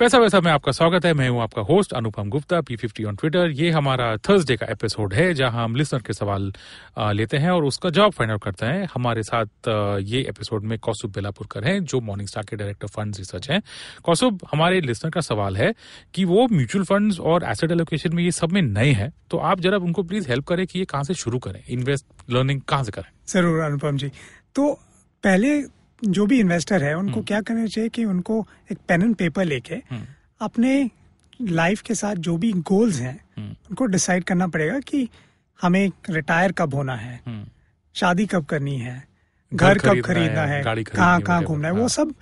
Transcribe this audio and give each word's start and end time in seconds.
पैसा 0.00 0.18
वैसा 0.18 0.40
में 0.40 0.50
आपका 0.52 0.72
स्वागत 0.72 1.04
है। 1.06 1.12
मैं 1.14 1.28
हूँ 1.28 1.40
आपका 1.42 1.62
host 1.64 1.92
Anupam 1.92 2.28
Gupta 2.30 2.60
P 2.60 2.76
fifty 2.76 3.04
on 3.04 3.16
Twitter 3.16 3.50
ये 3.50 3.70
हमारा 3.70 4.16
थर्सडे 4.18 4.56
का 4.56 4.66
एपिसोड 4.70 5.12
है, 5.14 5.32
जहाँ 5.34 5.62
हम 5.64 5.76
लिसनर 5.76 6.00
के 6.06 6.12
सवाल 6.12 6.52
लेते 7.10 7.36
हैं 7.36 7.50
और 7.50 7.64
उसका 7.64 7.90
जवाब 7.90 8.12
फाइंड 8.12 8.32
आउट 8.32 8.42
करते 8.44 8.66
हैं। 8.66 8.88
हमारे 8.94 9.22
साथ 9.22 9.68
ये 10.02 10.20
एपिसोड 10.22 10.64
में 10.64 10.78
कौसुब 10.78 11.12
बेलापुरकर 11.12 11.64
हैं, 11.64 11.78
जो 11.80 12.00
मॉर्निंग 12.00 12.28
स्टार 12.28 12.44
के 12.44 12.56
डायरेक्टर 12.56 12.88
फंड 12.88 13.16
रिसर्च 13.18 13.48
हैं। 13.50 13.60
कौसुब, 14.04 14.40
हमारे 14.52 14.80
लिसनर 14.80 15.10
का 15.10 15.20
सवाल 15.22 15.56
है 15.56 15.72
कि 16.14 16.24
वो 16.24 16.46
म्यूचुअल 16.52 16.84
फंड्स 16.84 17.20
और 17.22 17.44
एसेट 17.44 17.70
एलोकेशन 17.72 18.14
में 18.14 18.22
ये 18.24 18.32
सब 18.32 18.52
में 18.52 18.60
नए 18.62 18.90
हैं 18.92 19.12
तो 19.30 19.38
आप 19.38 19.60
जरा 19.60 19.78
उनको 19.78 20.02
प्लीज़ 20.02 20.28
हेल्प 20.28 20.46
करें 20.48 20.66
कि 20.66 20.78
ये 20.78 20.84
कहाँ 20.84 21.04
से 21.04 21.14
शुरू 21.14 21.38
करें। 21.38 21.62
इन्वेस्ट 21.68 22.06
लर्निंग 22.30 22.60
कहाँ 22.60 22.84
से 22.84 22.92
करें? 22.92 23.10
ज़रूर, 23.28 23.60
अनुपम 23.60 23.96
जी। 23.96 24.08
तो 24.54 24.72
पहले 25.24 25.58
जो 26.02 26.26
भी 26.26 26.38
इन्वेस्टर 26.40 26.82
है 26.82 26.94
उनको 26.94 27.22
क्या 27.22 27.40
करना 27.40 27.66
चाहिए 27.66 27.90
कि 27.90 28.04
उनको 28.04 28.46
एक 28.72 28.78
पेन 28.88 29.02
एंड 29.02 29.14
पेपर 29.16 29.44
लेके 29.44 29.82
अपने 30.40 30.90
लाइफ 31.42 31.80
के 31.82 31.94
साथ 31.94 32.14
जो 32.26 32.36
भी 32.36 32.52
गोल्स 32.70 33.00
हैं 33.00 33.18
उनको 33.38 33.86
डिसाइड 33.86 34.24
करना 34.24 34.46
पड़ेगा 34.46 34.78
कि 34.80 35.08
हमें 35.58 35.90
रिटायर 36.10 36.52
कब 36.52 36.74
होना 36.74 36.96
है 36.96 37.20
शादी 37.94 38.26
कब 38.26 38.44
करनी 38.44 38.78
है 38.78 39.02
घर 39.52 39.78
कब 39.78 40.00
खरीदना 40.00 40.42
है, 40.42 40.62
है 40.66 40.82
कहाँ 40.84 41.20
कहाँ 41.20 41.42
घूमना 41.44 41.68
है 41.68 41.74
हाँ। 41.74 41.82
वो 41.82 41.88
सब 41.88 42.14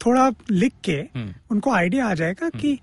थोड़ा 0.00 0.30
लिख 0.50 0.72
के 0.84 0.96
हम्म। 1.14 1.34
उनको 1.50 1.70
आइडिया 1.70 2.06
आ 2.06 2.14
जाएगा 2.14 2.48
कि 2.50 2.78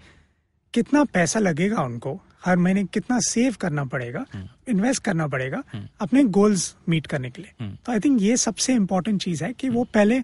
कितना 0.73 1.03
पैसा 1.03 1.39
लगेगा 1.39 1.81
उनको 1.81 2.19
हर 2.41 2.57
महीने 2.57 2.83
कितना 2.85 3.19
सेव 3.21 3.55
करना 3.61 3.83
पड़ेगा 3.85 4.25
हम्म। 4.33 4.71
इन्वेस्ट 4.71 5.03
करना 5.03 5.27
पड़ेगा 5.27 5.63
अपने 6.01 6.23
गोल्स 6.35 6.75
मीट 6.89 7.07
करने 7.07 7.29
के 7.29 7.41
लिए 7.41 7.51
हम्म। 7.61 7.75
तो 7.75 7.91
आई 7.91 7.99
थिंक 7.99 8.21
ये 8.21 8.37
सबसे 8.37 8.73
इम्पोर्टेंट 8.73 9.21
चीज़ 9.21 9.43
है 9.43 9.51
कि 9.53 9.69
वो 9.69 9.83
पहले 9.93 10.21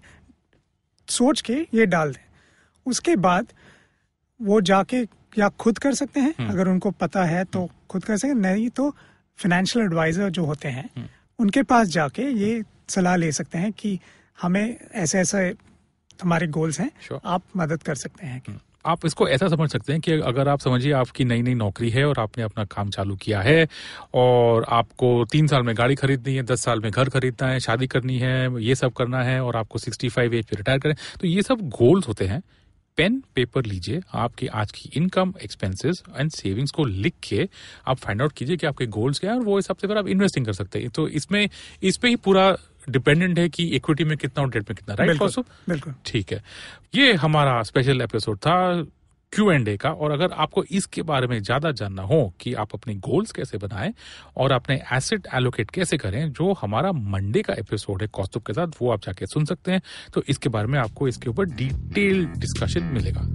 सोच 1.08 1.40
के 1.40 1.66
ये 1.74 1.86
डाल 1.86 2.12
दें 2.12 2.24
उसके 2.86 3.16
बाद 3.18 3.52
वो 4.40 4.60
जाके 4.62 5.06
या 5.38 5.48
खुद 5.58 5.78
कर 5.78 5.94
सकते 5.94 6.20
हैं 6.20 6.34
हम्म। 6.38 6.50
अगर 6.50 6.68
उनको 6.68 6.90
पता 6.96 7.24
है 7.24 7.44
तो 7.46 7.68
खुद 7.90 8.04
कर 8.04 8.16
सकते 8.16 8.34
नहीं 8.36 8.68
तो 8.70 8.90
फाइनेंशियल 9.38 9.84
एडवाइजर 9.84 10.30
जो 10.30 10.44
होते 10.44 10.68
हैं 10.68 10.88
हम्म। 10.96 11.08
उनके 11.38 11.62
पास 11.64 11.88
जाके 11.88 12.22
ये 12.34 12.62
सलाह 12.88 13.16
ले 13.16 13.30
सकते 13.32 13.58
हैं 13.58 13.72
कि 13.72 13.98
हमें 14.38 14.76
ऐसे 14.94 15.18
ऐसे 15.18 15.54
हमारे 16.22 16.46
गोल्स 16.48 16.80
हैं 16.80 16.90
Sure. 17.08 17.20
आप 17.24 17.42
मदद 17.56 17.82
कर 17.82 17.94
सकते 17.94 18.26
हैं 18.26 18.40
आप 18.86 19.06
इसको 19.06 19.28
ऐसा 19.28 19.48
समझ 19.48 19.70
सकते 19.70 19.92
हैं 19.92 20.00
कि 20.00 20.12
अगर 20.22 20.48
आप 20.48 20.60
समझिए 20.60 20.92
आपकी 20.92 21.24
नई 21.24 21.42
नई 21.42 21.54
नौकरी 21.54 21.90
है 21.90 22.04
और 22.04 22.18
आपने 22.20 22.44
अपना 22.44 22.64
काम 22.66 22.90
चालू 22.90 23.16
किया 23.16 23.40
है 23.40 23.68
और 24.14 24.66
आपको 24.70 25.24
तीन 25.32 25.46
साल 25.46 25.62
में 25.62 25.74
गाड़ी 25.78 25.94
खरीदनी 25.94 26.34
है, 26.34 26.42
दस 26.42 26.64
साल 26.64 26.80
में 26.80 26.90
घर 26.90 27.08
खरीदना 27.08 27.48
है, 27.48 27.60
शादी 27.60 27.86
करनी 27.86 28.18
है, 28.18 28.62
ये 28.62 28.74
सब 28.74 28.92
करना 28.92 29.22
है 29.22 29.40
और 29.40 29.56
आपको 29.56 29.78
सिक्सटी 29.78 30.08
फाइव 30.08 30.34
एज 30.34 30.44
पे 30.44 30.56
रिटायर 30.56 30.78
करें 30.78 30.94
तो 31.20 31.26
ये 31.26 31.42
सब 31.42 31.68
गोल्स 31.70 32.08
होते 32.08 32.26
हैं। 32.26 32.42
पेन, 32.98 33.22
पेपर 33.34 33.64
लीजिए 33.66 34.00
आपकी 34.14 34.46
आज 34.48 34.70
की 34.72 34.90
इनकम, 34.96 35.32
एक्सपेंसेस 35.42 36.02
एंड 36.18 36.30
सेविंग्स 36.30 36.70
को 36.70 36.84
लिख 36.84 37.14
के 37.22 37.48
आप 37.86 37.96
फाइंड 37.96 38.22
आउट 38.22 38.32
कीजिए 38.32 38.56
कि 38.56 38.66
आपके 38.66 38.86
गोल्स 38.86 39.18
क्या 39.18 39.30
है 39.32 39.38
और 39.38 39.44
वो 39.44 39.56
हिसाब 39.56 39.76
से 39.76 39.86
फिर 39.86 39.98
आप 39.98 40.08
इन्वेस्टिंग 40.08 40.46
कर 40.46 40.52
सकते 40.52 40.78
हैं। 40.78 40.90
तो 40.90 41.06
इसमें, 41.10 41.48
इस 41.82 41.96
पे 41.96 42.08
ही 42.08 42.16
पूरा 42.16 42.50
डिपेंडेंट 42.88 43.38
है 43.38 43.48
कि 43.48 43.64
इक्विटी 43.76 44.04
में 44.04 44.16
कितना 44.18 44.42
और 44.42 44.50
डेट 44.50 44.70
में 44.70 44.76
कितना 44.76 44.94
राइट 44.94 45.08
बिल्कुल 45.08 45.44
बिल्कुल। 45.68 45.94
ठीक 46.06 46.32
है। 46.32 46.42
ये 46.94 47.12
हमारा 47.14 47.62
स्पेशल 47.62 48.02
एपिसोड 48.02 48.38
था 48.38 48.86
क्यू 49.32 49.50
एंड 49.50 49.68
ए 49.68 49.76
का 49.76 49.90
और 49.90 50.10
अगर 50.10 50.32
आपको 50.32 50.62
इसके 50.70 51.02
बारे 51.02 51.26
में 51.26 51.38
ज़्यादा 51.42 51.70
जानना 51.70 52.02
हो 52.02 52.32
कि 52.40 52.52
आप 52.54 52.74
अपने 52.74 52.94
गोल्स 52.94 53.32
कैसे 53.32 53.58
बनाएँ 53.58 53.92
और 54.36 54.52
अपने 54.52 54.80
एसेट 54.92 55.26
एलोकेट 55.34 55.70
कैसे 55.70 55.98
करें 55.98 56.32
जो 56.32 56.52
हमारा 56.52 56.92
मंडे 56.92 57.42
का 57.42 57.54
एपिसोड 57.54 58.02
है 58.02 58.08
कौस्तुभ 58.08 58.42
के 58.42 58.52
साथ 58.52 58.80
वो 58.82 58.90
आप 58.92 59.02
जाके 59.02 59.26
सुन 59.26 59.44
सकते 59.44 59.72
हैं। 59.72 59.82
तो 60.14 60.22
इसके 60.28 60.48
बारे 60.48 60.66
में 60.66 60.78
आपको 60.78 61.08
इसके 61.08 61.30
ऊपर 61.30 61.46
डिटेल 61.46 62.24
डिस्कशन 62.26 62.84
मिलेगा। 62.84 63.28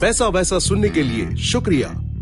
पैसा 0.00 0.28
वैसा 0.28 0.58
सुनने 0.58 0.88
के 0.88 1.02
लिए 1.02 1.34
शुक्रिया। 1.36 1.88